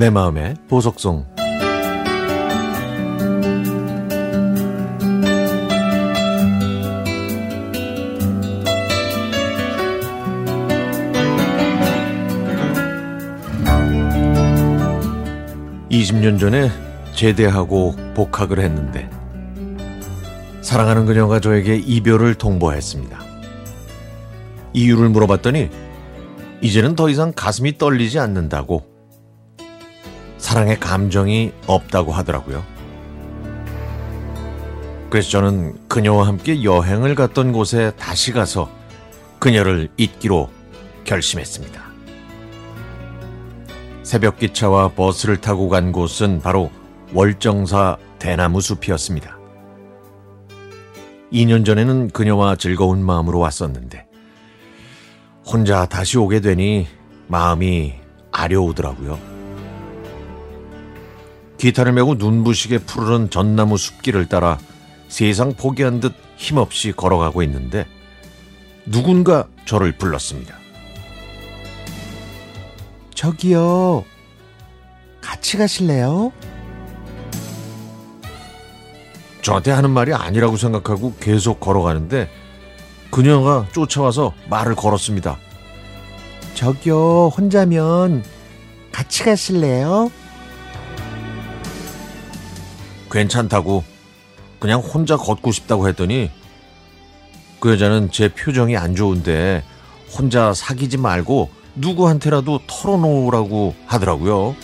내 0.00 0.08
마음의 0.08 0.54
보석송 0.66 1.26
(20년) 15.90 16.40
전에 16.40 16.70
제대하고 17.14 17.94
복학을 18.14 18.58
했는데 18.58 19.10
사랑하는 20.62 21.04
그녀가 21.04 21.40
저에게 21.40 21.76
이별을 21.76 22.36
통보했습니다. 22.36 23.20
이유를 24.72 25.10
물어봤더니 25.10 25.68
이제는 26.62 26.96
더 26.96 27.10
이상 27.10 27.34
가슴이 27.36 27.76
떨리지 27.76 28.18
않는다고 28.18 28.89
사랑의 30.40 30.80
감정이 30.80 31.52
없다고 31.66 32.12
하더라고요. 32.12 32.64
그래서 35.10 35.30
저는 35.30 35.88
그녀와 35.88 36.26
함께 36.26 36.62
여행을 36.62 37.14
갔던 37.14 37.52
곳에 37.52 37.92
다시 37.98 38.32
가서 38.32 38.70
그녀를 39.38 39.88
잊기로 39.96 40.50
결심했습니다. 41.04 41.82
새벽 44.02 44.38
기차와 44.38 44.92
버스를 44.92 45.36
타고 45.40 45.68
간 45.68 45.92
곳은 45.92 46.40
바로 46.40 46.70
월정사 47.12 47.96
대나무 48.18 48.60
숲이었습니다. 48.60 49.38
2년 51.32 51.64
전에는 51.64 52.10
그녀와 52.10 52.56
즐거운 52.56 53.04
마음으로 53.04 53.38
왔었는데 53.38 54.06
혼자 55.46 55.86
다시 55.86 56.18
오게 56.18 56.40
되니 56.40 56.86
마음이 57.28 57.94
아려오더라고요. 58.32 59.29
기타를 61.60 61.92
메고 61.92 62.14
눈부시게 62.14 62.78
푸르른 62.78 63.28
전나무 63.28 63.76
숲길을 63.76 64.28
따라 64.28 64.58
세상 65.08 65.52
포기한 65.52 66.00
듯 66.00 66.14
힘없이 66.38 66.90
걸어가고 66.92 67.42
있는데 67.42 67.86
누군가 68.86 69.46
저를 69.66 69.92
불렀습니다. 69.92 70.54
저기요. 73.14 74.06
같이 75.20 75.58
가실래요? 75.58 76.32
저한테 79.42 79.70
하는 79.70 79.90
말이 79.90 80.14
아니라고 80.14 80.56
생각하고 80.56 81.14
계속 81.20 81.60
걸어가는데 81.60 82.30
그녀가 83.10 83.66
쫓아와서 83.72 84.32
말을 84.48 84.74
걸었습니다. 84.76 85.36
저기요, 86.54 87.28
혼자면 87.28 88.24
같이 88.92 89.24
가실래요? 89.24 90.10
괜찮다고 93.10 93.84
그냥 94.58 94.80
혼자 94.80 95.16
걷고 95.16 95.52
싶다고 95.52 95.88
했더니 95.88 96.30
그 97.60 97.72
여자는 97.72 98.10
제 98.10 98.28
표정이 98.28 98.76
안 98.76 98.94
좋은데 98.94 99.62
혼자 100.16 100.54
사귀지 100.54 100.96
말고 100.96 101.50
누구한테라도 101.74 102.60
털어놓으라고 102.66 103.74
하더라고요. 103.86 104.56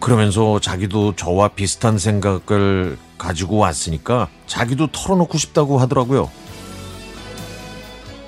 그러면서 0.00 0.60
자기도 0.60 1.16
저와 1.16 1.48
비슷한 1.48 1.98
생각을 1.98 2.96
가지고 3.18 3.56
왔으니까 3.56 4.28
자기도 4.46 4.88
털어놓고 4.92 5.36
싶다고 5.38 5.78
하더라고요. 5.78 6.30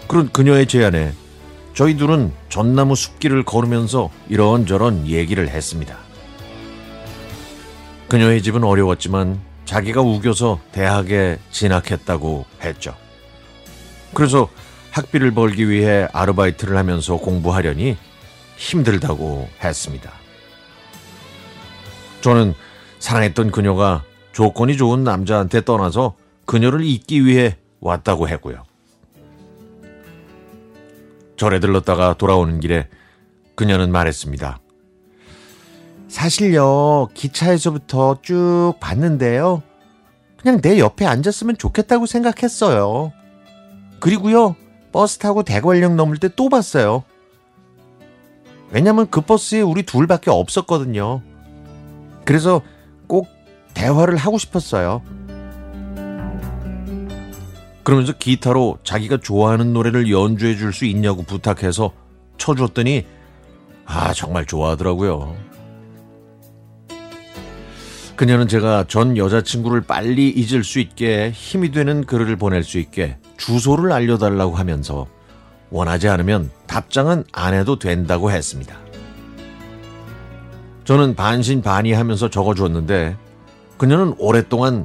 그런 0.09 0.31
그녀의 0.33 0.67
제안에 0.67 1.13
저희 1.75 1.97
둘은 1.97 2.33
전나무 2.49 2.97
숲길을 2.97 3.45
걸으면서 3.45 4.11
이런저런 4.29 5.07
얘기를 5.07 5.49
했습니다. 5.49 6.08
그녀의 8.09 8.43
집은 8.43 8.65
어려웠지만 8.65 9.41
자기가 9.65 10.01
우겨서 10.01 10.61
대학에 10.73 11.39
진학했다고 11.51 12.47
했죠. 12.63 12.97
그래서 14.15 14.49
학비를 14.91 15.33
벌기 15.33 15.69
위해 15.69 16.09
아르바이트를 16.13 16.77
하면서 16.77 17.19
공부하려니 17.19 17.97
힘들다고 18.57 19.49
했습니다. 19.63 20.11
저는 22.23 22.55
사랑했던 22.99 23.51
그녀가 23.51 24.03
조건이 24.33 24.77
좋은 24.77 25.05
남자한테 25.05 25.65
떠나서 25.65 26.17
그녀를 26.47 26.83
잊기 26.83 27.27
위해 27.27 27.59
왔다고 27.81 28.29
했고요. 28.29 28.65
절에 31.37 31.61
들렀다가 31.61 32.15
돌아오는 32.15 32.59
길에 32.59 32.89
그녀는 33.55 33.93
말했습니다. 33.93 34.59
사실요, 36.19 37.07
기차에서부터 37.15 38.19
쭉 38.23 38.75
봤는데요. 38.81 39.63
그냥 40.37 40.61
내 40.61 40.81
옆에 40.81 41.07
앉았으면 41.07 41.59
좋겠다고 41.59 42.07
생각했어요. 42.07 43.13
그리고요, 44.01 44.57
버스 44.91 45.19
타고 45.19 45.45
대관령 45.45 45.95
넘을 45.95 46.17
때 46.17 46.29
또 46.35 46.49
봤어요. 46.49 47.05
왜냐면 48.71 49.07
그 49.09 49.21
버스에 49.21 49.61
우리 49.61 49.85
둘밖에 49.85 50.33
없었거든요. 50.33 51.23
그래서 52.25 52.63
꼭 53.07 53.29
대화를 53.75 54.17
하고 54.17 54.39
싶었어요. 54.39 55.03
그러면서 57.85 58.13
기타로 58.13 58.79
자기가 58.83 59.19
좋아하는 59.23 59.73
노래를 59.73 60.11
연주해 60.11 60.57
줄 60.57 60.73
수 60.73 60.85
있냐고 60.85 61.23
부탁해서 61.23 61.93
쳐줬더니 62.39 63.07
아 63.87 64.13
정말 64.15 64.47
좋아하더라고요. 64.47 65.48
그녀는 68.19 68.49
제가 68.49 68.87
전 68.89 69.17
여자친구를 69.17 69.83
빨리 69.83 70.29
잊을 70.29 70.65
수 70.65 70.81
있게 70.81 71.31
힘이 71.31 71.71
되는 71.71 72.05
글을 72.05 72.35
보낼 72.35 72.65
수 72.65 72.79
있게 72.79 73.17
주소를 73.37 73.93
알려달라고 73.93 74.57
하면서 74.57 75.07
원하지 75.71 76.09
않으면 76.09 76.51
답장은 76.67 77.23
안 77.31 77.55
해도 77.55 77.79
된다고 77.79 78.33
했습니다. 78.33 78.77
저는 80.83 81.15
반신반의하면서 81.15 82.31
적어주었는데 82.31 83.17
그녀는 83.77 84.17
오랫동안 84.19 84.85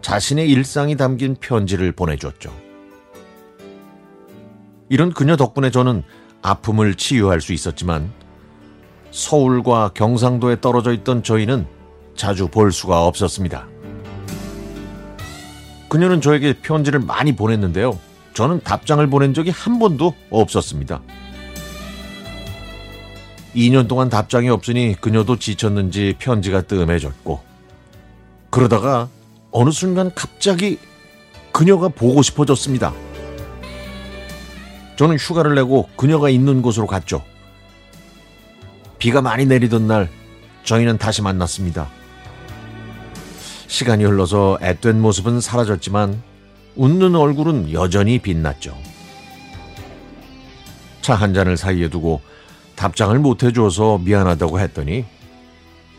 자신의 0.00 0.48
일상이 0.48 0.96
담긴 0.96 1.34
편지를 1.34 1.90
보내줬죠. 1.90 2.54
이런 4.88 5.12
그녀 5.12 5.34
덕분에 5.34 5.72
저는 5.72 6.04
아픔을 6.42 6.94
치유할 6.94 7.40
수 7.40 7.52
있었지만 7.52 8.12
서울과 9.10 9.90
경상도에 9.94 10.60
떨어져 10.60 10.92
있던 10.92 11.24
저희는 11.24 11.77
자주 12.18 12.48
볼 12.48 12.72
수가 12.72 13.06
없었습니다. 13.06 13.66
그녀는 15.88 16.20
저에게 16.20 16.60
편지를 16.60 17.00
많이 17.00 17.34
보냈는데요. 17.34 17.98
저는 18.34 18.60
답장을 18.60 19.06
보낸 19.06 19.32
적이 19.32 19.50
한 19.50 19.78
번도 19.78 20.14
없었습니다. 20.28 21.00
2년 23.54 23.88
동안 23.88 24.10
답장이 24.10 24.50
없으니 24.50 24.94
그녀도 25.00 25.38
지쳤는지 25.38 26.16
편지가 26.18 26.62
뜸해졌고 26.62 27.40
그러다가 28.50 29.08
어느 29.50 29.70
순간 29.70 30.12
갑자기 30.14 30.78
그녀가 31.52 31.88
보고 31.88 32.20
싶어졌습니다. 32.22 32.92
저는 34.96 35.16
휴가를 35.16 35.54
내고 35.54 35.88
그녀가 35.96 36.28
있는 36.28 36.60
곳으로 36.60 36.86
갔죠. 36.86 37.24
비가 38.98 39.22
많이 39.22 39.46
내리던 39.46 39.86
날 39.86 40.10
저희는 40.64 40.98
다시 40.98 41.22
만났습니다. 41.22 41.88
시간이 43.68 44.04
흘러서 44.04 44.58
앳된 44.60 45.00
모습은 45.00 45.40
사라졌지만 45.40 46.20
웃는 46.76 47.14
얼굴은 47.14 47.72
여전히 47.72 48.18
빛났죠. 48.18 48.76
차 51.02 51.14
한 51.14 51.32
잔을 51.32 51.56
사이에 51.56 51.88
두고 51.88 52.20
답장을 52.76 53.18
못 53.18 53.42
해줘서 53.42 53.98
미안하다고 53.98 54.60
했더니 54.60 55.04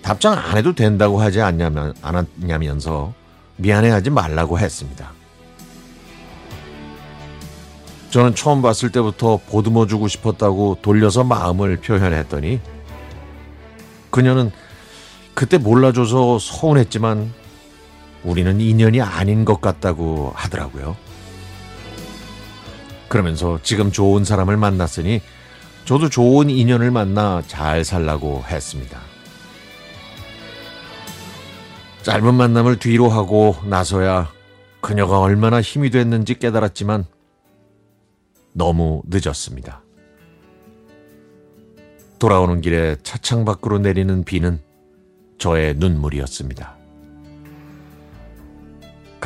답장 0.02 0.34
안 0.38 0.58
해도 0.58 0.74
된다고 0.74 1.22
하지 1.22 1.42
않냐면, 1.42 1.94
않았냐면서 2.02 3.14
미안해하지 3.58 4.12
말라고 4.12 4.60
했습니다. 4.60 5.12
저는 8.12 8.34
처음 8.34 8.62
봤을 8.62 8.92
때부터 8.92 9.40
보듬어 9.50 9.86
주고 9.88 10.08
싶었다고 10.08 10.80
돌려서 10.82 11.24
마음을 11.24 11.78
표현했더니 11.78 12.60
그녀는 14.10 14.52
그때 15.36 15.58
몰라줘서 15.58 16.40
서운했지만 16.40 17.34
우리는 18.24 18.60
인연이 18.60 19.02
아닌 19.02 19.46
것 19.46 19.62
같다고 19.62 20.32
하더라고요. 20.36 20.98
그러면서 23.08 23.60
지금 23.64 23.92
좋은 23.92 24.24
사람을 24.24 24.58
만났으니 24.58 25.22
저도 25.86 26.10
좋은 26.10 26.50
인연을 26.50 26.92
만나 26.92 27.42
잘 27.48 27.84
살라고 27.84 28.44
했습니다. 28.48 29.00
짧은 32.04 32.34
만남을 32.34 32.78
뒤로 32.80 33.10
하고 33.10 33.56
나서야 33.66 34.32
그녀가 34.82 35.20
얼마나 35.20 35.62
힘이 35.62 35.90
됐는지 35.90 36.38
깨달았지만 36.38 37.06
너무 38.54 39.02
늦었습니다. 39.08 39.82
돌아오는 42.20 42.62
길에 42.62 42.96
차창 43.04 43.46
밖으로 43.46 43.80
내리는 43.80 44.24
비는 44.24 44.60
저의 45.38 45.76
눈물이었습니다. 45.76 46.79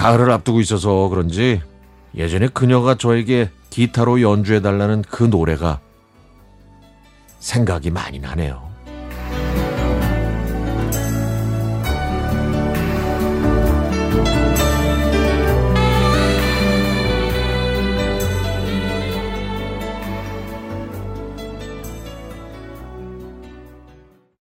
가을을 0.04 0.32
앞두고 0.32 0.60
있어서 0.60 1.08
그런지 1.08 1.62
예전에 2.14 2.50
그녀가 2.50 2.96
저에게 2.96 3.50
기타로 3.70 4.22
연주해달라는 4.22 5.04
그 5.04 5.24
노래가 5.24 5.80
생각이 7.40 7.90
많이 7.90 8.20
나네요. 8.20 8.73